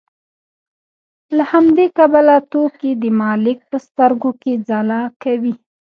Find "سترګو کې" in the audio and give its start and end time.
3.85-4.53